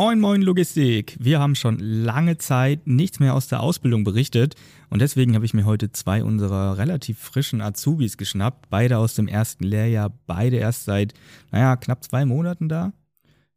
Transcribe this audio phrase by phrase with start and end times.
[0.00, 1.16] Moin, moin Logistik.
[1.18, 4.54] Wir haben schon lange Zeit nichts mehr aus der Ausbildung berichtet
[4.90, 8.70] und deswegen habe ich mir heute zwei unserer relativ frischen Azubis geschnappt.
[8.70, 11.14] Beide aus dem ersten Lehrjahr, beide erst seit,
[11.50, 12.92] naja, knapp zwei Monaten da.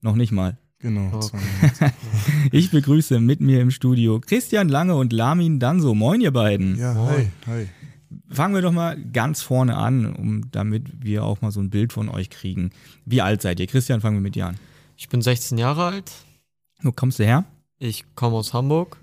[0.01, 0.57] Noch nicht mal.
[0.79, 1.11] Genau.
[1.13, 1.91] Okay.
[2.51, 5.93] ich begrüße mit mir im Studio Christian Lange und Lamin Danso.
[5.93, 6.75] Moin, ihr beiden.
[6.75, 7.67] Ja, hi, hi.
[8.29, 11.93] Fangen wir doch mal ganz vorne an, um damit wir auch mal so ein Bild
[11.93, 12.71] von euch kriegen.
[13.05, 13.67] Wie alt seid ihr?
[13.67, 14.57] Christian, fangen wir mit dir an.
[14.97, 16.11] Ich bin 16 Jahre alt.
[16.83, 17.45] Wo kommst du her?
[17.77, 18.97] Ich komme aus Hamburg.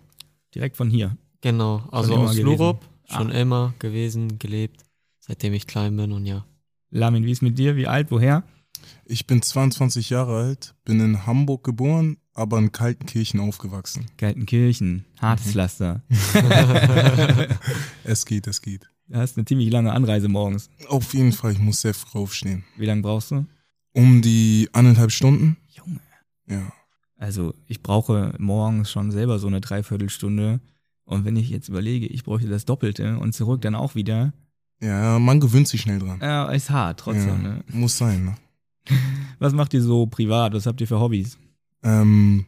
[0.54, 1.16] Direkt von hier.
[1.40, 2.84] Genau, also aus Lurup.
[3.04, 3.40] Schon ah.
[3.40, 4.82] immer gewesen, gelebt,
[5.20, 6.44] seitdem ich klein bin und ja.
[6.90, 7.74] Lamin, wie ist mit dir?
[7.76, 8.10] Wie alt?
[8.10, 8.42] Woher?
[9.04, 14.06] Ich bin 22 Jahre alt, bin in Hamburg geboren, aber in Kaltenkirchen aufgewachsen.
[14.18, 15.50] Kaltenkirchen, hartes mhm.
[15.50, 16.02] Pflaster.
[18.04, 18.90] es geht, es geht.
[19.06, 20.68] Du hast eine ziemlich lange Anreise morgens.
[20.88, 22.64] Auf jeden Fall, ich muss sehr früh aufstehen.
[22.76, 23.46] Wie lange brauchst du?
[23.94, 25.56] Um die anderthalb Stunden.
[25.68, 26.00] Junge.
[26.46, 26.72] Ja.
[27.18, 30.60] Also ich brauche morgens schon selber so eine Dreiviertelstunde.
[31.04, 34.32] Und wenn ich jetzt überlege, ich bräuchte das Doppelte und zurück dann auch wieder.
[34.80, 36.20] Ja, man gewöhnt sich schnell dran.
[36.22, 37.42] Ja, ist hart trotzdem.
[37.42, 37.64] Ja, ne?
[37.72, 38.24] Muss sein.
[38.24, 38.34] Ne?
[39.38, 40.54] Was macht ihr so privat?
[40.54, 41.36] Was habt ihr für Hobbys?
[41.82, 42.46] Ähm,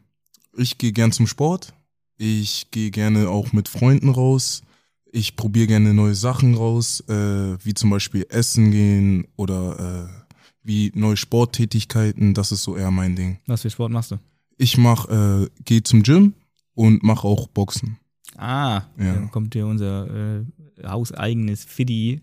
[0.56, 1.74] ich gehe gern zum Sport.
[2.16, 4.62] Ich gehe gerne auch mit Freunden raus.
[5.10, 10.20] Ich probiere gerne neue Sachen raus, äh, wie zum Beispiel Essen gehen oder äh,
[10.62, 13.38] wie neue Sporttätigkeiten, das ist so eher mein Ding.
[13.46, 14.18] Was für Sport machst du?
[14.60, 16.34] Ich mach, äh, gehe zum Gym
[16.74, 17.98] und mache auch Boxen.
[18.36, 19.14] Ah, ja.
[19.14, 20.44] dann kommt dir unser äh,
[20.86, 22.20] hauseigenes Fiddy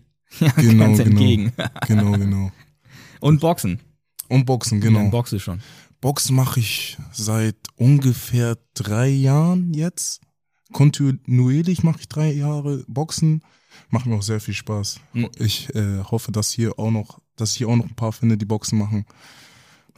[0.56, 1.10] genau, ganz genau.
[1.10, 1.52] entgegen.
[1.88, 2.52] genau, genau.
[3.18, 3.80] Und Boxen.
[4.28, 5.02] Und Boxen, genau.
[5.02, 5.60] Ja, Boxen schon.
[6.00, 10.20] Boxen mache ich seit ungefähr drei Jahren jetzt.
[10.72, 13.42] Kontinuierlich mache ich drei Jahre Boxen.
[13.90, 15.00] Macht mir auch sehr viel Spaß.
[15.12, 15.30] Mhm.
[15.40, 18.44] Ich äh, hoffe, dass hier auch noch dass ich auch noch ein paar finde, die
[18.44, 19.06] Boxen machen.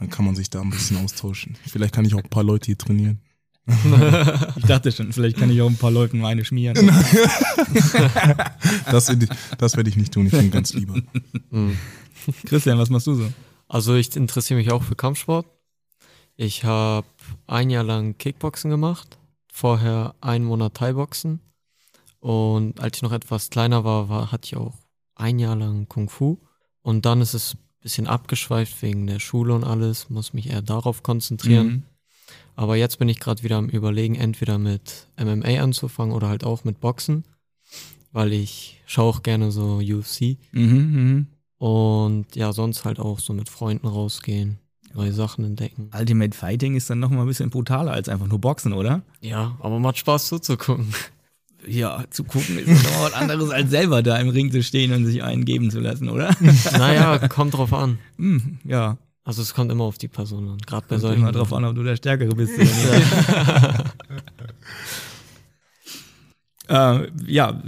[0.01, 1.57] Dann kann man sich da ein bisschen austauschen.
[1.67, 3.21] Vielleicht kann ich auch ein paar Leute hier trainieren.
[4.57, 6.75] ich dachte schon, vielleicht kann ich auch ein paar Leuten eine schmieren.
[8.91, 9.15] das,
[9.59, 11.01] das werde ich nicht tun, ich bin ganz lieber.
[11.51, 11.77] Mhm.
[12.47, 13.33] Christian, was machst du so?
[13.69, 15.47] Also ich interessiere mich auch für Kampfsport.
[16.37, 17.07] Ich habe
[17.47, 19.19] ein Jahr lang Kickboxen gemacht,
[19.53, 21.41] vorher einen Monat Thai-Boxen
[22.21, 24.75] und als ich noch etwas kleiner war, war hatte ich auch
[25.15, 26.39] ein Jahr lang Kung Fu.
[26.83, 31.03] Und dann ist es bisschen abgeschweift wegen der Schule und alles, muss mich eher darauf
[31.03, 31.67] konzentrieren.
[31.67, 31.83] Mhm.
[32.57, 36.65] Aber jetzt bin ich gerade wieder am Überlegen, entweder mit MMA anzufangen oder halt auch
[36.65, 37.25] mit Boxen,
[38.13, 40.37] weil ich schaue auch gerne so UFC.
[40.53, 41.27] Mhm, mh.
[41.59, 44.59] Und ja, sonst halt auch so mit Freunden rausgehen,
[44.95, 45.91] neue Sachen entdecken.
[45.99, 49.03] Ultimate Fighting ist dann nochmal ein bisschen brutaler als einfach nur Boxen, oder?
[49.21, 50.95] Ja, aber macht Spaß zuzugucken
[51.67, 55.07] ja, zu gucken ist noch was anderes, als selber da im Ring zu stehen und
[55.07, 56.35] sich einen geben zu lassen, oder?
[56.73, 57.99] Naja, kommt drauf an.
[58.17, 58.99] Hm, ja.
[59.25, 61.23] Also es kommt immer auf die Person an, gerade bei solchen.
[61.23, 63.13] Kommt immer drauf an, ob du der Stärkere bist oder nicht.
[67.27, 67.63] äh, ja,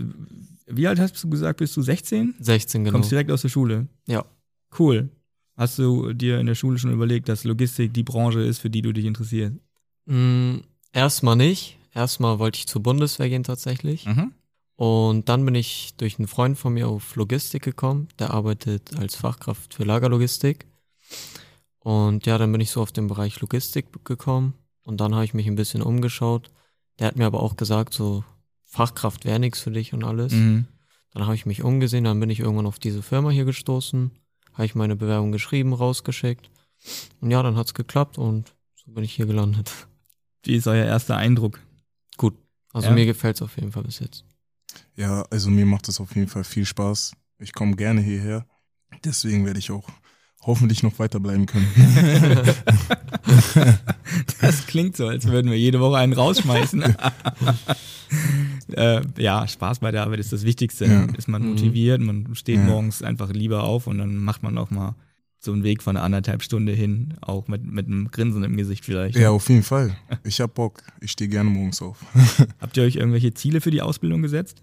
[0.67, 2.35] wie alt hast du gesagt, bist du 16?
[2.41, 2.93] 16, genau.
[2.93, 3.87] Kommst direkt aus der Schule?
[4.07, 4.25] Ja.
[4.79, 5.11] Cool.
[5.57, 8.81] Hast du dir in der Schule schon überlegt, dass Logistik die Branche ist, für die
[8.81, 9.55] du dich interessierst?
[10.07, 10.61] Mm,
[10.93, 14.07] erstmal nicht erstmal wollte ich zur Bundeswehr gehen tatsächlich.
[14.07, 14.33] Mhm.
[14.77, 18.09] Und dann bin ich durch einen Freund von mir auf Logistik gekommen.
[18.19, 20.67] Der arbeitet als Fachkraft für Lagerlogistik.
[21.79, 24.55] Und ja, dann bin ich so auf den Bereich Logistik gekommen.
[24.83, 26.51] Und dann habe ich mich ein bisschen umgeschaut.
[26.99, 28.25] Der hat mir aber auch gesagt, so
[28.65, 30.33] Fachkraft wäre nichts für dich und alles.
[30.33, 30.67] Mhm.
[31.13, 34.11] Dann habe ich mich umgesehen, dann bin ich irgendwann auf diese Firma hier gestoßen,
[34.55, 36.51] habe ich meine Bewerbung geschrieben, rausgeschickt.
[37.21, 39.71] Und ja, dann hat es geklappt und so bin ich hier gelandet.
[40.43, 41.61] Wie ist euer erster Eindruck?
[42.73, 42.95] Also ja.
[42.95, 44.25] mir gefällt es auf jeden Fall bis jetzt.
[44.97, 47.13] Ja, also mir macht es auf jeden Fall viel Spaß.
[47.39, 48.47] Ich komme gerne hierher.
[49.05, 49.89] Deswegen werde ich auch
[50.43, 51.69] hoffentlich noch weiterbleiben können.
[54.41, 56.83] das klingt so, als würden wir jede Woche einen rausschmeißen.
[58.73, 60.87] äh, ja, Spaß bei der Arbeit ist das Wichtigste.
[60.87, 61.05] Ja.
[61.17, 61.49] Ist man mhm.
[61.51, 62.65] motiviert, man steht ja.
[62.65, 64.95] morgens einfach lieber auf und dann macht man auch mal
[65.45, 68.85] so einen Weg von einer anderthalb Stunde hin, auch mit, mit einem Grinsen im Gesicht
[68.85, 69.17] vielleicht.
[69.17, 69.97] Ja, auf jeden Fall.
[70.25, 70.83] Ich hab Bock.
[71.01, 71.99] Ich stehe gerne morgens auf.
[72.61, 74.63] Habt ihr euch irgendwelche Ziele für die Ausbildung gesetzt?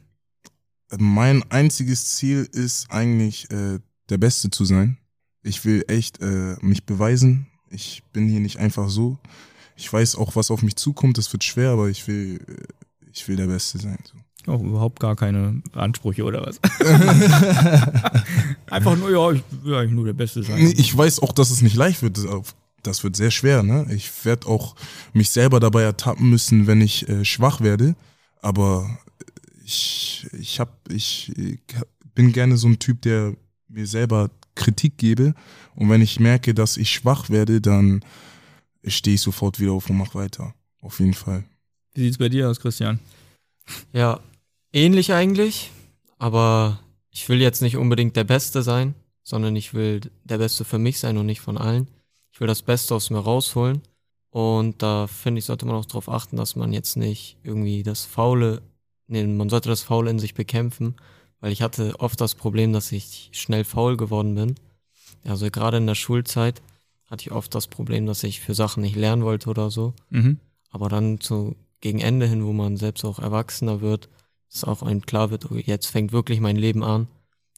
[0.98, 3.80] Mein einziges Ziel ist eigentlich, äh,
[4.10, 4.98] der Beste zu sein.
[5.44, 7.48] Ich will echt äh, mich beweisen.
[7.70, 9.20] Ich bin hier nicht einfach so.
[9.76, 11.18] Ich weiß auch, was auf mich zukommt.
[11.18, 14.00] Das wird schwer, aber ich will, äh, ich will der Beste sein.
[14.04, 14.18] So.
[14.50, 16.60] Auch überhaupt gar keine Ansprüche oder was?
[18.68, 20.74] Einfach nur, ja, ich will eigentlich nur der Beste sein.
[20.76, 22.20] Ich weiß auch, dass es nicht leicht wird.
[22.82, 23.86] Das wird sehr schwer, ne?
[23.94, 24.76] Ich werde auch
[25.14, 27.96] mich selber dabei ertappen müssen, wenn ich äh, schwach werde.
[28.42, 28.90] Aber
[29.64, 31.60] ich, ich, hab, ich, ich
[32.16, 33.36] bin gerne so ein Typ, der
[33.68, 35.34] mir selber Kritik gebe.
[35.76, 38.04] Und wenn ich merke, dass ich schwach werde, dann
[38.86, 40.54] stehe ich sofort wieder auf und mache weiter.
[40.82, 41.44] Auf jeden Fall.
[41.94, 43.00] Wie sieht's bei dir aus, Christian?
[43.94, 44.20] Ja,
[44.74, 45.72] ähnlich eigentlich,
[46.18, 46.80] aber
[47.10, 51.00] ich will jetzt nicht unbedingt der Beste sein, sondern ich will der Beste für mich
[51.00, 51.88] sein und nicht von allen.
[52.32, 53.82] Ich will das Beste aus mir rausholen.
[54.32, 58.06] Und da finde ich, sollte man auch darauf achten, dass man jetzt nicht irgendwie das
[58.06, 58.62] Faule,
[59.08, 60.96] nee, man sollte das Faule in sich bekämpfen,
[61.40, 64.56] weil ich hatte oft das Problem, dass ich schnell faul geworden bin.
[65.26, 66.62] Also gerade in der Schulzeit
[67.06, 69.94] hatte ich oft das Problem, dass ich für Sachen nicht lernen wollte oder so.
[70.10, 70.40] Mhm.
[70.70, 74.10] Aber dann zu gegen Ende hin, wo man selbst auch erwachsener wird,
[74.52, 77.08] dass auch einem klar wird, okay, jetzt fängt wirklich mein Leben an,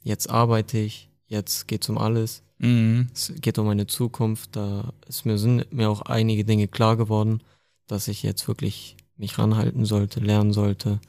[0.04, 3.08] jetzt arbeite ich, jetzt geht's um alles, Mhm.
[3.12, 7.42] es geht um meine Zukunft, da ist mir, sind mir auch einige Dinge klar geworden,
[7.88, 11.00] dass ich jetzt wirklich mich ranhalten sollte, lernen sollte,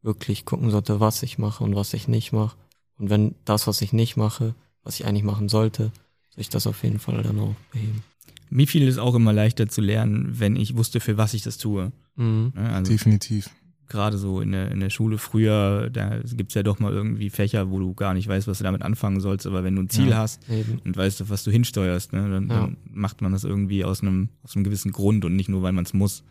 [0.00, 2.56] wirklich gucken sollte, was ich mache und was ich nicht mache.
[2.98, 4.54] Und wenn das, was ich nicht mache,
[4.84, 5.92] was ich eigentlich machen sollte,
[6.30, 8.02] soll ich das auf jeden Fall dann auch beheben.
[8.48, 11.58] Mir fiel es auch immer leichter zu lernen, wenn ich wusste, für was ich das
[11.58, 11.92] tue.
[12.16, 12.52] Mhm.
[12.54, 13.50] Also Definitiv.
[13.92, 17.70] Gerade so in der, in der Schule früher, da gibt's ja doch mal irgendwie Fächer,
[17.70, 20.08] wo du gar nicht weißt, was du damit anfangen sollst, aber wenn du ein Ziel
[20.08, 20.16] Ja.
[20.18, 20.80] hast Eben.
[20.84, 22.60] und weißt, auf was du hinsteuerst, ne, dann, Ja.
[22.62, 25.72] dann macht man das irgendwie aus einem, aus einem gewissen Grund und nicht nur, weil
[25.72, 26.24] man es muss.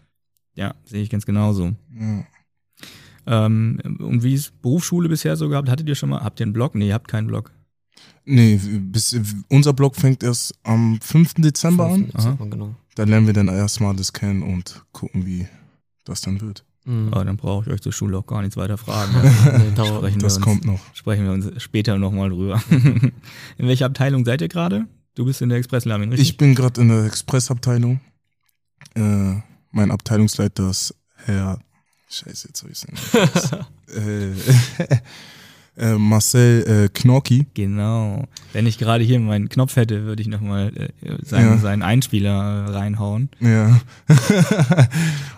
[0.56, 1.74] Ja, sehe ich ganz genauso.
[1.98, 2.26] Ja.
[3.28, 5.70] Ähm, und wie ist Berufsschule bisher so gehabt?
[5.70, 6.76] Hattet ihr schon mal, habt ihr einen Blog?
[6.76, 7.52] Nee, ihr habt keinen Blog.
[8.26, 9.16] Nee, bis,
[9.50, 11.36] unser Blog fängt erst am 5.
[11.36, 11.92] Dezember an.
[12.06, 12.76] Fünften Dezember, genau.
[12.96, 15.48] Da lernen wir dann erstmal das kennen und gucken, wie
[16.04, 16.66] das dann wird.
[16.86, 17.10] Mhm.
[17.14, 19.12] Aber dann brauche ich euch zur Schule auch gar nichts weiter fragen.
[19.22, 20.80] Nee, sprechen wir Das uns, kommt noch.
[20.94, 22.62] Sprechen wir uns später nochmal drüber.
[22.70, 24.86] in welcher Abteilung seid ihr gerade?
[25.16, 26.30] Du bist in der Expresslamin, richtig?
[26.30, 28.00] Ich bin gerade in der Expressabteilung.
[28.96, 29.36] Äh,
[29.72, 30.96] mein Abteilungsleiter ist
[31.26, 31.60] Herr.
[32.10, 32.84] Scheiße, jetzt habe ich
[33.96, 34.32] äh,
[35.94, 37.46] äh, Marcel äh, Knorki.
[37.54, 38.28] Genau.
[38.54, 40.90] Wenn ich gerade hier meinen Knopf hätte, würde ich nochmal äh,
[41.24, 41.58] seinen, Ja.
[41.58, 43.30] seinen Einspieler äh, reinhauen.
[43.40, 43.80] Ja.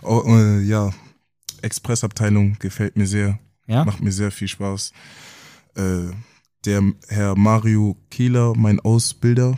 [0.02, 0.92] oh, äh, ja.
[1.64, 3.40] Expressabteilung gefällt mir sehr.
[3.68, 3.86] Ja?
[3.86, 4.92] Macht mir sehr viel Spaß.
[5.76, 6.12] Äh,
[6.66, 9.58] der Herr Mario Kehler, mein Ausbilder,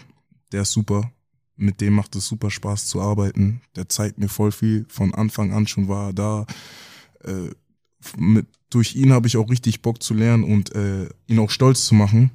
[0.51, 1.11] der ist super.
[1.57, 3.61] Mit dem macht es super Spaß zu arbeiten.
[3.75, 4.85] Der zeigt mir voll viel.
[4.89, 6.45] Von Anfang an schon war er da.
[7.23, 7.51] Äh,
[8.17, 11.85] mit, durch ihn habe ich auch richtig Bock zu lernen und äh, ihn auch stolz
[11.85, 12.31] zu machen.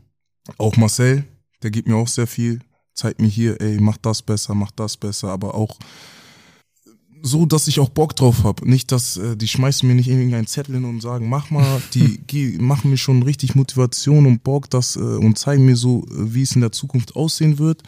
[0.59, 1.25] Auch Marcel,
[1.63, 2.61] der gibt mir auch sehr viel.
[2.95, 5.79] Zeigt mir hier, ey, mach das besser, mach das besser, aber auch
[7.23, 8.69] so, dass ich auch Bock drauf habe.
[8.69, 12.19] Nicht, dass äh, die schmeißen mir nicht irgendeinen Zettel hin und sagen, mach mal, die
[12.27, 16.35] geh, machen mir schon richtig Motivation und Bock, das äh, und zeigen mir so, äh,
[16.35, 17.83] wie es in der Zukunft aussehen wird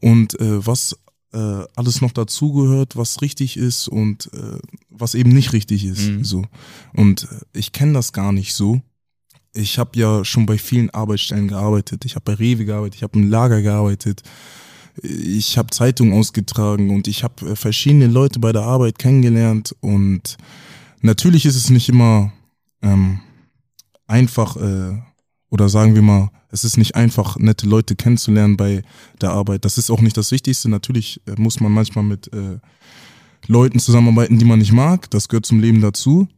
[0.00, 0.96] und äh, was
[1.32, 4.58] äh, alles noch dazugehört, was richtig ist und äh,
[4.90, 6.08] was eben nicht richtig ist.
[6.08, 6.24] Mhm.
[6.24, 6.44] So
[6.94, 8.80] und äh, ich kenne das gar nicht so.
[9.54, 12.06] Ich habe ja schon bei vielen Arbeitsstellen gearbeitet.
[12.06, 14.22] Ich habe bei Rewe gearbeitet, ich habe im Lager gearbeitet
[15.00, 20.36] ich habe Zeitungen ausgetragen und ich habe äh, verschiedene Leute bei der Arbeit kennengelernt und
[21.00, 22.32] natürlich ist es nicht immer
[22.82, 23.20] ähm,
[24.06, 24.98] einfach äh,
[25.52, 28.82] oder sagen wir mal, es ist nicht einfach, nette Leute kennenzulernen bei
[29.20, 29.64] der Arbeit.
[29.64, 30.70] Das ist auch nicht das Wichtigste.
[30.70, 32.58] Natürlich äh, muss man manchmal mit äh,
[33.46, 35.10] Leuten zusammenarbeiten, die man nicht mag.
[35.10, 36.28] Das gehört zum Leben dazu.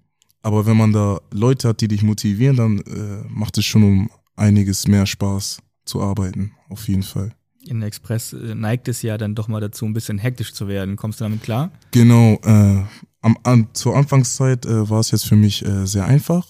[0.43, 4.11] Aber wenn man da Leute hat, die dich motivieren, dann äh, macht es schon um
[4.37, 6.53] einiges mehr Spaß zu arbeiten.
[6.69, 7.35] Auf jeden Fall.
[7.69, 10.97] In Express äh, neigt es ja dann doch mal dazu, ein bisschen hektisch zu werden.
[10.97, 11.71] Kommst du damit klar?
[11.91, 12.83] Genau, äh,
[13.21, 16.47] am, an, zur Anfangszeit äh, war es jetzt für mich äh, sehr einfach.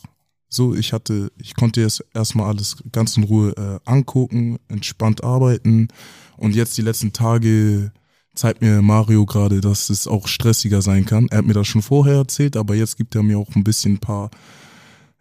[0.49, 5.89] So, ich hatte, ich konnte jetzt erstmal alles ganz in Ruhe äh, angucken, entspannt arbeiten.
[6.37, 7.93] Und jetzt die letzten Tage
[8.35, 11.29] zeigt mir Mario gerade, dass es auch stressiger sein kann.
[11.31, 13.95] Er hat mir das schon vorher erzählt, aber jetzt gibt er mir auch ein bisschen
[13.95, 14.31] ein paar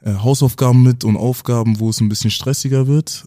[0.02, 3.26] äh, Hausaufgaben mit und Aufgaben, wo es ein bisschen stressiger wird.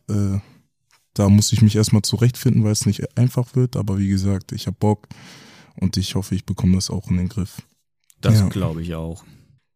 [1.17, 3.75] Da muss ich mich erstmal zurechtfinden, weil es nicht einfach wird.
[3.75, 5.09] Aber wie gesagt, ich habe Bock
[5.81, 7.63] und ich hoffe, ich bekomme das auch in den Griff.
[8.21, 8.49] Das Ja.
[8.49, 9.25] glaube ich auch.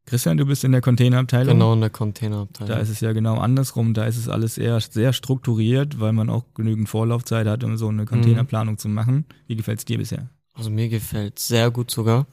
[0.04, 1.54] Christian, du bist in der Containerabteilung.
[1.54, 2.68] Genau in der Containerabteilung.
[2.68, 3.94] Da ist es ja genau andersrum.
[3.94, 7.88] Da ist es alles eher sehr strukturiert, weil man auch genügend Vorlaufzeit hat, um so
[7.88, 9.24] eine Containerplanung zu machen.
[9.46, 10.28] Wie gefällt es dir bisher?
[10.52, 12.26] Also mir gefällt sehr gut sogar.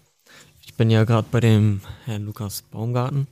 [0.65, 3.27] Ich bin ja gerade bei dem Herrn Lukas Baumgarten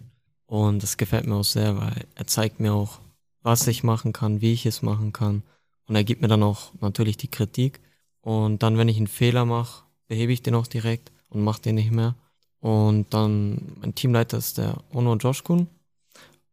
[0.46, 3.00] und das gefällt mir auch sehr, weil er zeigt mir auch,
[3.42, 5.44] was ich machen kann, wie ich es machen kann.
[5.88, 7.80] Und er gibt mir dann auch natürlich die Kritik.
[8.22, 11.76] Und dann, wenn ich einen Fehler mache, behebe ich den auch direkt und mache den
[11.76, 12.16] nicht mehr.
[12.60, 15.68] Und dann, mein Teamleiter ist der Ono Joshkun.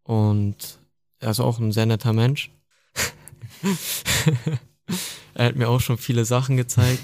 [0.02, 0.78] Und
[1.18, 2.50] er ist auch ein sehr netter Mensch.
[5.34, 7.02] er hat mir auch schon viele Sachen gezeigt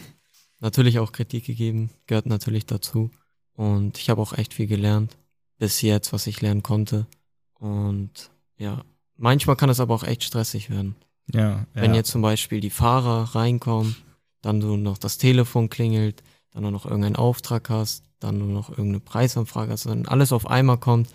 [0.60, 3.10] natürlich auch Kritik gegeben, gehört natürlich dazu.
[3.54, 5.16] Und ich habe auch echt viel gelernt,
[5.58, 7.06] bis jetzt, was ich lernen konnte.
[7.54, 8.84] Und ja,
[9.16, 10.94] manchmal kann es aber auch echt stressig werden.
[11.32, 11.98] Ja, Wenn ja.
[11.98, 13.96] jetzt zum Beispiel die Fahrer reinkommen,
[14.40, 18.70] dann so noch das Telefon klingelt, dann nur noch irgendeinen Auftrag hast, dann nur noch
[18.70, 21.08] irgendeine Preisanfrage hast, wenn alles auf einmal kommt,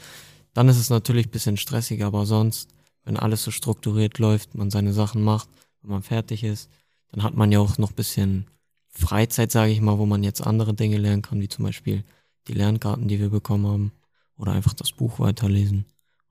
[0.54, 2.70] dann ist es natürlich ein bisschen stressiger, aber sonst,
[3.04, 5.50] wenn alles so strukturiert läuft, man seine Sachen macht,
[5.82, 6.70] wenn man fertig ist,
[7.12, 8.48] dann hat man ja auch noch ein bisschen
[8.90, 12.04] Freizeit, sage ich mal, wo man jetzt andere Dinge lernen kann, wie zum Beispiel
[12.48, 13.92] die Lernkarten, die wir bekommen haben,
[14.38, 15.86] oder einfach das Buch weiterlesen.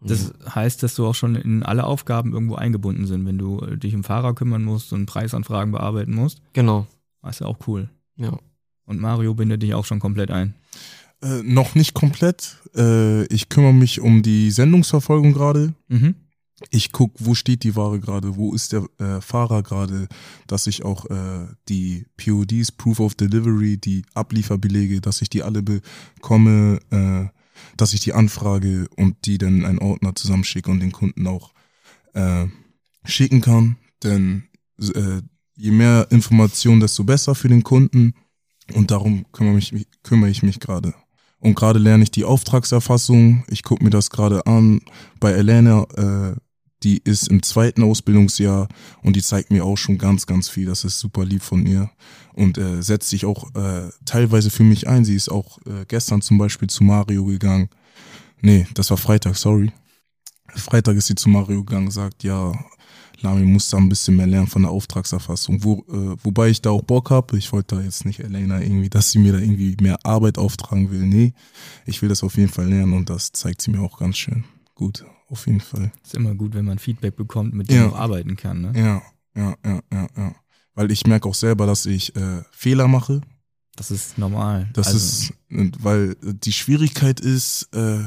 [0.05, 3.95] Das heißt, dass du auch schon in alle Aufgaben irgendwo eingebunden sind, wenn du dich
[3.95, 6.43] um Fahrer kümmern musst und Preisanfragen bearbeiten musst.
[6.53, 6.87] Genau.
[7.23, 7.89] Das ist ja auch cool.
[8.17, 8.39] Ja.
[8.85, 10.55] Und Mario bindet dich auch schon komplett ein.
[11.23, 12.57] Äh, noch nicht komplett.
[12.77, 15.75] Äh, ich kümmere mich um die Sendungsverfolgung gerade.
[15.89, 16.17] Mhm.
[16.71, 20.09] Ich gucke, wo steht die Ware gerade, wo ist der äh, Fahrer gerade,
[20.47, 25.63] dass ich auch äh, die PODs, Proof of Delivery, die Ablieferbelege, dass ich die alle
[25.63, 27.27] bekomme, äh,
[27.77, 31.53] dass ich die anfrage und die dann in einen Ordner zusammenschicke und den Kunden auch
[32.15, 32.47] äh,
[33.05, 33.77] schicken kann.
[34.03, 34.45] Denn
[34.79, 35.23] äh,
[35.57, 38.15] je mehr Informationen, desto besser für den Kunden.
[38.75, 40.95] Und darum kümmere, mich, kümmere ich mich gerade.
[41.39, 43.45] Und gerade lerne ich die Auftragserfassung.
[43.49, 44.81] Ich gucke mir das gerade an.
[45.19, 46.37] Bei Elena, äh,
[46.83, 48.69] die ist im zweiten Ausbildungsjahr
[49.03, 50.67] und die zeigt mir auch schon ganz, ganz viel.
[50.67, 51.91] Das ist super lieb von ihr
[52.35, 55.05] und äh, setzt sich auch äh, teilweise für mich ein.
[55.05, 57.69] Sie ist auch äh, gestern zum Beispiel zu Mario gegangen.
[58.41, 59.71] Nee, das war Freitag, sorry.
[60.55, 62.53] Freitag ist sie zu Mario gegangen, sagt, ja,
[63.23, 65.63] Lami muss da ein bisschen mehr lernen von der Auftragserfassung.
[65.63, 67.39] Wo, äh, wobei ich da auch Bock habe.
[67.39, 70.91] Ich wollte da jetzt nicht Elena irgendwie, dass sie mir da irgendwie mehr Arbeit auftragen
[70.91, 71.07] will.
[71.07, 71.33] Nee,
[71.87, 74.45] ich will das auf jeden Fall lernen und das zeigt sie mir auch ganz schön
[74.75, 75.05] gut.
[75.33, 75.91] Auf jeden Fall.
[76.05, 77.83] Ist immer gut, wenn man Feedback bekommt, mit dem Ja.
[77.87, 78.61] man auch arbeiten kann.
[78.61, 78.73] Ne?
[78.79, 79.03] Ja,
[79.35, 80.35] ja, ja, ja, ja.
[80.75, 83.23] Weil ich merke auch selber, dass ich äh, Fehler mache.
[83.77, 84.69] Das ist normal.
[84.75, 88.01] Das Also, ist, weil die Schwierigkeit ist, äh,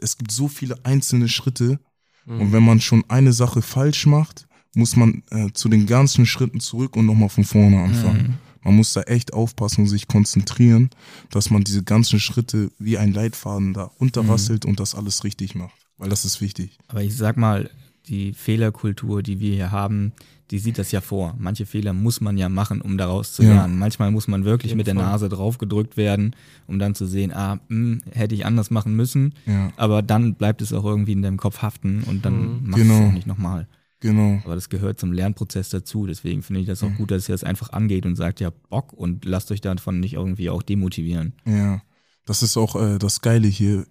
[0.00, 1.78] es gibt so viele einzelne Schritte
[2.24, 2.40] Mhm.
[2.40, 6.60] und wenn man schon eine Sache falsch macht, muss man äh, zu den ganzen Schritten
[6.60, 8.22] zurück und nochmal von vorne anfangen.
[8.22, 8.34] Mhm.
[8.62, 10.88] Man muss da echt aufpassen und sich konzentrieren,
[11.30, 15.85] dass man diese ganzen Schritte wie ein Leitfaden da runterrasselt und das alles richtig macht.
[15.98, 16.78] Weil das ist wichtig.
[16.88, 17.70] Aber ich sag mal,
[18.08, 20.12] die Fehlerkultur, die wir hier haben,
[20.52, 21.34] die sieht das ja vor.
[21.38, 23.54] Manche Fehler muss man ja machen, um daraus zu Ja.
[23.54, 23.78] lernen.
[23.78, 24.94] Manchmal muss man wirklich mit der.
[24.94, 26.36] Nase drauf gedrückt werden,
[26.68, 29.34] um dann zu sehen, ah, mh, hätte ich anders machen müssen.
[29.46, 32.70] Ja, Aber dann bleibt es auch irgendwie in deinem Kopf haften und dann Mhm.
[32.70, 33.08] machst du es Genau.
[33.08, 33.66] auch nicht nochmal.
[33.98, 34.40] genau.
[34.44, 36.06] Aber das gehört zum Lernprozess dazu.
[36.06, 38.92] Deswegen finde ich das auch gut, dass ihr das einfach angeht und sagt, ja, Bock
[38.92, 41.32] und lasst euch davon nicht irgendwie auch demotivieren.
[41.44, 41.82] Ja,
[42.24, 43.84] das ist auch äh, das Geile hier.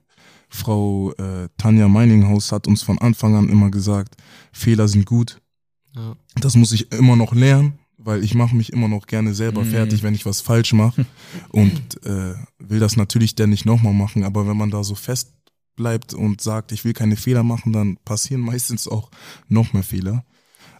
[0.55, 4.15] Frau äh, Tanja Meininghaus hat uns von Anfang an immer gesagt,
[4.51, 5.39] Fehler sind gut.
[5.95, 6.15] Ja.
[6.41, 9.69] Das muss ich immer noch lernen, weil ich mache mich immer noch gerne selber Mhm.
[9.69, 11.05] fertig, wenn ich was falsch mache.
[11.49, 14.23] Und äh, will das natürlich dann nicht nochmal machen.
[14.23, 15.31] Aber wenn man da so fest
[15.75, 19.11] bleibt und sagt, ich will keine Fehler machen, dann passieren meistens auch
[19.49, 20.23] noch mehr Fehler.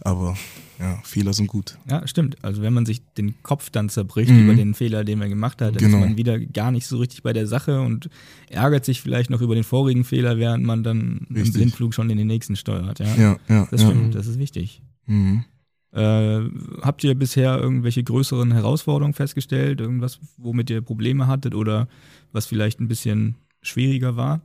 [0.02, 0.36] Aber
[0.80, 1.78] ja, Fehler sind gut.
[1.90, 2.44] Ja, stimmt.
[2.44, 4.44] Also wenn man sich den Kopf dann zerbricht Mhm.
[4.44, 5.98] über den Fehler, den man gemacht hat, dann Genau.
[6.00, 8.10] ist man wieder gar nicht so richtig bei der Sache und
[8.50, 11.54] ärgert sich vielleicht noch über den vorigen Fehler, während man dann im Richtig.
[11.54, 13.00] Blindflug schon in den nächsten steuert.
[13.00, 13.68] Ja, Ja, ja.
[13.72, 13.88] das ja.
[13.90, 14.16] stimmt.
[14.16, 14.82] Das ist wichtig.
[15.06, 15.46] Mhm.
[15.94, 16.42] Äh,
[16.82, 19.80] habt ihr bisher irgendwelche größeren Herausforderungen festgestellt?
[19.80, 21.88] Irgendwas, womit ihr Probleme hattet oder
[22.34, 24.42] was vielleicht ein bisschen schwieriger war?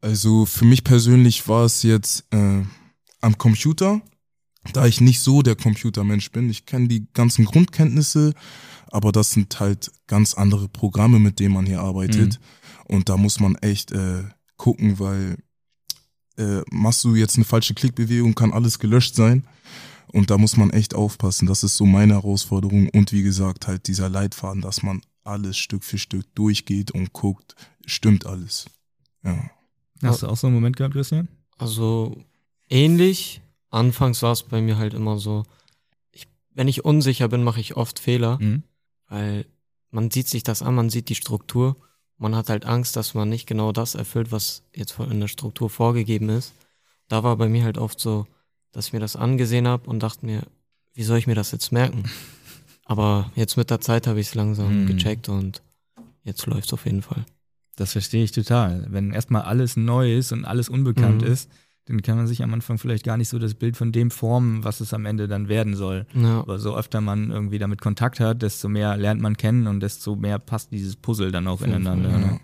[0.00, 2.62] Also für mich persönlich war es jetzt äh,
[3.20, 4.00] am Computer,
[4.72, 6.50] da ich nicht so der Computermensch bin.
[6.50, 8.34] Ich kenne die ganzen Grundkenntnisse,
[8.90, 12.40] aber das sind halt ganz andere Programme, mit denen man hier arbeitet.
[12.84, 14.24] Und da muss man echt äh,
[14.56, 15.38] gucken, weil
[16.36, 19.46] äh, machst du jetzt eine falsche Klickbewegung, kann alles gelöscht sein.
[20.12, 21.46] Und da muss man echt aufpassen.
[21.46, 22.88] Das ist so meine Herausforderung.
[22.90, 27.56] Und wie gesagt, halt dieser Leitfaden, dass man alles Stück für Stück durchgeht und guckt,
[27.84, 28.66] stimmt alles.
[29.24, 29.50] Ja.
[30.02, 31.28] Hast du auch so einen Moment gehabt, Christian?
[31.58, 32.22] Also
[32.68, 33.42] ähnlich.
[33.70, 35.44] Anfangs war es bei mir halt immer so,
[36.12, 38.62] ich, wenn ich unsicher bin, mache ich oft Fehler, Mhm.
[39.08, 39.46] weil
[39.90, 41.76] man sieht sich das an, man sieht die Struktur.
[42.18, 45.68] Man hat halt Angst, dass man nicht genau das erfüllt, was jetzt in der Struktur
[45.68, 46.54] vorgegeben ist.
[47.08, 48.26] Da war bei mir halt oft so,
[48.72, 50.42] dass ich mir das angesehen habe und dachte mir,
[50.94, 52.04] wie soll ich mir das jetzt merken?
[52.84, 54.86] Aber jetzt mit der Zeit habe ich es langsam Mhm.
[54.86, 55.62] gecheckt und
[56.22, 57.24] jetzt läuft es auf jeden Fall.
[57.76, 58.86] Das verstehe ich total.
[58.88, 61.28] Wenn erstmal alles neu ist und alles unbekannt Mhm.
[61.28, 61.50] ist,
[61.86, 64.64] dann kann man sich am Anfang vielleicht gar nicht so das Bild von dem formen,
[64.64, 66.06] was es am Ende dann werden soll.
[66.14, 69.80] Ja, Aber so öfter man irgendwie damit Kontakt hat, desto mehr lernt man kennen und
[69.80, 72.10] desto mehr passt dieses Puzzle dann auch ineinander.
[72.10, 72.26] Fall, ja.
[72.32, 72.40] Ne?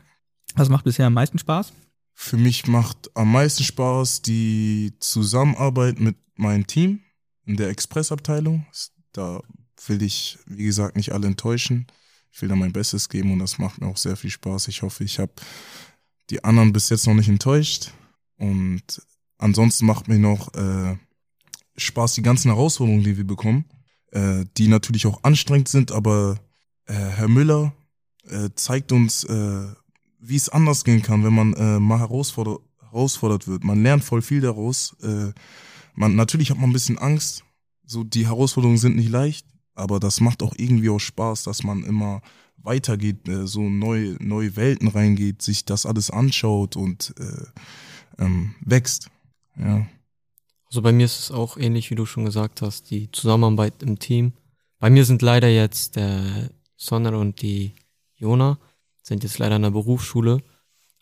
[0.54, 1.72] Was macht bisher am meisten Spaß?
[2.14, 7.00] Für mich macht am meisten Spaß die Zusammenarbeit mit meinem Team
[7.44, 8.66] in der Expressabteilung.
[9.12, 9.40] Da
[9.88, 11.86] will ich, wie gesagt, nicht alle enttäuschen.
[12.30, 14.68] Ich will da mein Bestes geben und das macht mir auch sehr viel Spaß.
[14.68, 15.32] Ich hoffe, ich habe
[16.30, 17.90] die anderen bis jetzt noch nicht enttäuscht.
[18.36, 19.02] Und
[19.42, 20.96] ansonsten macht mir noch äh,
[21.76, 23.64] Spaß die ganzen Herausforderungen, die wir bekommen,
[24.12, 26.38] äh, die natürlich auch anstrengend sind, aber
[26.86, 27.72] äh, Herr Müller
[28.28, 29.66] äh, zeigt uns, äh,
[30.20, 33.64] wie es anders gehen kann, wenn man äh, mal herausfordert, herausfordert wird.
[33.64, 34.96] Man lernt voll viel daraus.
[35.02, 35.32] Äh,
[35.94, 37.44] man, natürlich hat man ein bisschen Angst.
[37.84, 41.82] So, die Herausforderungen sind nicht leicht, aber das macht auch irgendwie auch Spaß, dass man
[41.82, 42.22] immer
[42.56, 49.10] weitergeht, äh, so neue, neue Welten reingeht, sich das alles anschaut und äh, ähm, wächst.
[49.56, 49.86] Ja.
[50.66, 53.98] Also bei mir ist es auch ähnlich, wie du schon gesagt hast, die Zusammenarbeit im
[53.98, 54.32] Team.
[54.78, 57.74] Bei mir sind leider jetzt der Sonner und die
[58.16, 58.58] Jona,
[59.02, 60.42] sind jetzt leider in der Berufsschule.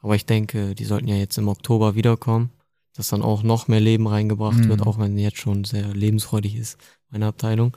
[0.01, 2.51] Aber ich denke, die sollten ja jetzt im Oktober wiederkommen,
[2.95, 4.69] dass dann auch noch mehr Leben reingebracht mhm.
[4.69, 6.79] wird, auch wenn jetzt schon sehr lebensfreudig ist,
[7.11, 7.77] meine Abteilung.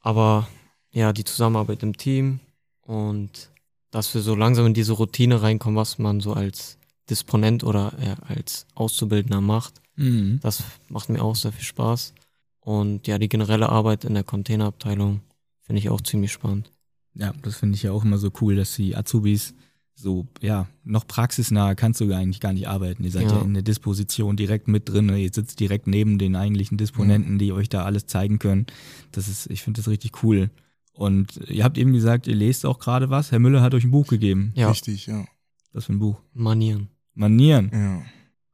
[0.00, 0.48] Aber
[0.90, 2.40] ja, die Zusammenarbeit im Team
[2.82, 3.50] und
[3.90, 6.78] dass wir so langsam in diese Routine reinkommen, was man so als
[7.12, 7.92] Disponent oder
[8.26, 9.82] als Auszubildender macht.
[9.96, 10.40] Mhm.
[10.42, 12.14] Das macht mir auch sehr viel Spaß.
[12.60, 15.20] Und ja, die generelle Arbeit in der Containerabteilung
[15.60, 16.72] finde ich auch ziemlich spannend.
[17.14, 19.54] Ja, das finde ich ja auch immer so cool, dass die Azubis
[19.94, 23.04] so, ja, noch praxisnah kannst du eigentlich gar nicht arbeiten.
[23.04, 25.10] Ihr seid ja, ja in der Disposition direkt mit drin.
[25.10, 27.38] Ihr sitzt direkt neben den eigentlichen Disponenten, mhm.
[27.38, 28.66] die euch da alles zeigen können.
[29.10, 30.50] Das ist, ich finde das richtig cool.
[30.94, 33.32] Und ihr habt eben gesagt, ihr lest auch gerade was.
[33.32, 34.52] Herr Müller hat euch ein Buch gegeben.
[34.56, 34.70] Ja.
[34.70, 35.26] Richtig, ja.
[35.72, 36.20] Was für ein Buch?
[36.32, 36.88] Manieren.
[37.14, 37.70] Manieren.
[37.72, 38.02] Ja.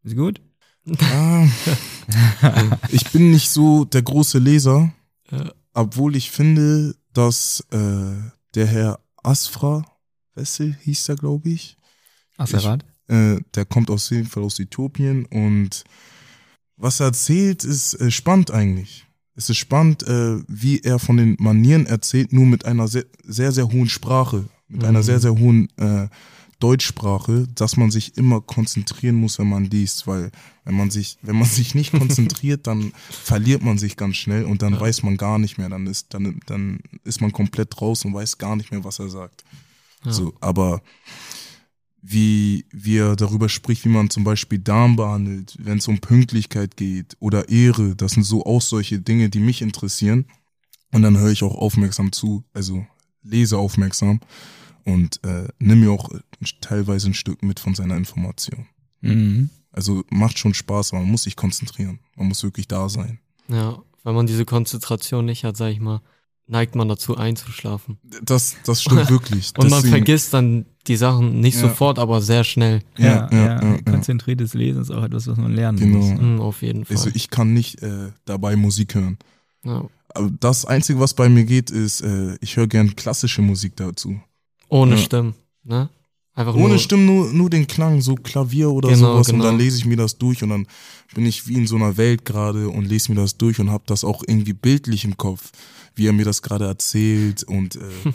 [0.02, 0.40] Ist gut?
[1.00, 1.46] Ah,
[2.90, 4.92] ich bin nicht so der große Leser,
[5.30, 5.52] ja.
[5.74, 8.14] obwohl ich finde, dass äh,
[8.54, 9.84] der Herr Asfra
[10.34, 11.76] Wessel hieß er, glaube ich.
[12.36, 12.84] Asserat?
[13.08, 15.84] Äh, der kommt aus jeden Fall aus Äthiopien und
[16.76, 19.06] was er erzählt, ist äh, spannend eigentlich.
[19.34, 23.52] Es ist spannend, äh, wie er von den Manieren erzählt, nur mit einer sehr, sehr,
[23.52, 24.88] sehr hohen Sprache, mit mhm.
[24.88, 26.08] einer sehr, sehr hohen äh,
[26.58, 30.30] Deutschsprache, dass man sich immer konzentrieren muss, wenn man liest, weil
[30.64, 34.62] wenn man sich, wenn man sich nicht konzentriert, dann verliert man sich ganz schnell und
[34.62, 34.80] dann ja.
[34.80, 38.38] weiß man gar nicht mehr, dann ist, dann, dann ist man komplett raus und weiß
[38.38, 39.44] gar nicht mehr, was er sagt.
[40.04, 40.12] Ja.
[40.12, 40.82] So, aber
[42.02, 46.76] wie, wie er darüber spricht, wie man zum Beispiel Darm behandelt, wenn es um Pünktlichkeit
[46.76, 50.26] geht oder Ehre, das sind so auch solche Dinge, die mich interessieren.
[50.90, 52.86] Und dann höre ich auch aufmerksam zu, also
[53.22, 54.20] lese aufmerksam
[54.88, 56.08] und äh, nimm mir auch
[56.60, 58.66] teilweise ein Stück mit von seiner Information.
[59.02, 59.50] Mhm.
[59.70, 62.00] Also macht schon Spaß, aber man muss sich konzentrieren.
[62.16, 63.18] Man muss wirklich da sein.
[63.48, 66.00] Ja, wenn man diese Konzentration nicht hat, sag ich mal,
[66.46, 67.98] neigt man dazu einzuschlafen.
[68.22, 69.52] Das, das stimmt wirklich.
[69.58, 71.68] Und man vergisst dann die Sachen nicht ja.
[71.68, 72.80] sofort, aber sehr schnell.
[72.96, 75.98] Ja, ja, ja, konzentriertes Lesen ist auch etwas, was man lernen genau.
[75.98, 76.18] muss.
[76.18, 76.96] Mhm, auf jeden Fall.
[76.96, 79.18] Also ich kann nicht äh, dabei Musik hören.
[79.64, 84.18] Aber das Einzige, was bei mir geht, ist, äh, ich höre gern klassische Musik dazu.
[84.68, 85.90] Ohne Stimmen, ne?
[86.38, 89.26] Einfach Ohne nur, Stimmen, nur, nur den Klang, so Klavier oder genau, sowas.
[89.26, 89.38] Genau.
[89.38, 90.68] Und dann lese ich mir das durch und dann
[91.12, 93.82] bin ich wie in so einer Welt gerade und lese mir das durch und habe
[93.88, 95.50] das auch irgendwie bildlich im Kopf,
[95.96, 97.42] wie er mir das gerade erzählt.
[97.42, 98.12] Und äh,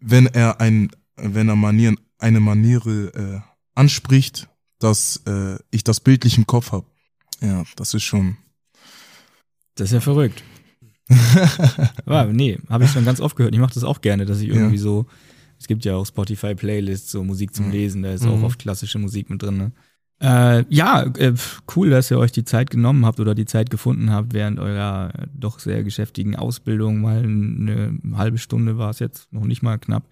[0.00, 3.40] wenn er ein, wenn er Manieren, eine Maniere äh,
[3.74, 6.84] anspricht, dass äh, ich das bildlich im Kopf habe.
[7.40, 8.36] Ja, das ist schon.
[9.76, 10.44] Das ist ja verrückt.
[11.08, 13.54] Ja, nee, habe ich schon ganz oft gehört.
[13.54, 14.82] Ich mache das auch gerne, dass ich irgendwie ja.
[14.82, 15.06] so
[15.58, 17.70] es gibt ja auch Spotify-Playlists, so Musik zum.
[17.70, 18.32] Lesen, da ist mhm.
[18.32, 19.56] auch oft klassische Musik mit drin.
[19.56, 19.72] Ne?
[20.20, 21.32] Äh, ja, äh,
[21.74, 25.10] cool, dass ihr euch die Zeit genommen habt oder die Zeit gefunden habt, während eurer
[25.14, 29.78] äh, doch sehr geschäftigen Ausbildung, mal eine halbe Stunde war es jetzt, noch nicht mal
[29.78, 30.04] knapp,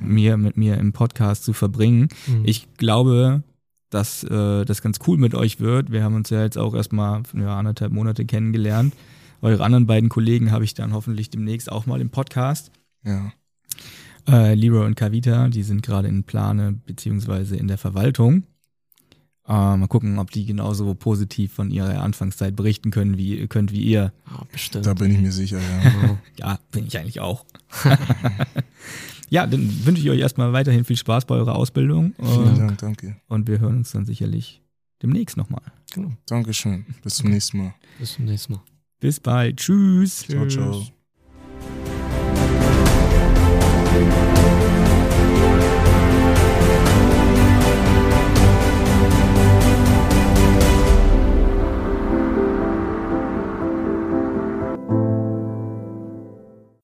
[0.00, 0.14] mhm.
[0.14, 2.08] mir mit mir im Podcast zu verbringen.
[2.26, 2.42] Mhm.
[2.44, 3.42] Ich glaube,
[3.90, 5.92] dass äh, das ganz cool mit euch wird.
[5.92, 8.94] Wir haben uns ja jetzt auch erstmal ja, anderthalb Monate kennengelernt.
[9.40, 12.72] Eure anderen beiden Kollegen habe ich dann hoffentlich demnächst auch mal im Podcast.
[13.04, 13.32] Ja.
[14.28, 18.44] Äh, Leroy und Kavita, die sind gerade in Plane beziehungsweise in der Verwaltung.
[19.48, 23.80] Äh, mal gucken, ob die genauso positiv von ihrer Anfangszeit berichten können, wie könnt wie
[23.80, 24.12] ihr.
[24.30, 24.84] Ja, bestimmt.
[24.84, 26.18] Da bin ich mir sicher, ja.
[26.38, 27.46] ja, bin ich eigentlich auch.
[29.30, 32.14] ja, dann wünsche ich euch erstmal weiterhin viel Spaß bei eurer Ausbildung.
[32.18, 33.16] Vielen Dank, danke.
[33.28, 34.60] Und wir hören uns dann sicherlich
[35.02, 35.62] demnächst nochmal.
[35.94, 36.12] Genau.
[36.26, 36.84] Dankeschön.
[37.02, 37.74] Bis zum nächsten Mal.
[37.98, 38.62] Bis zum nächsten Mal.
[39.00, 39.58] Bis bald.
[39.58, 40.26] Tschüss.
[40.26, 40.86] Ciao, ciao.
[43.98, 44.37] Thank you.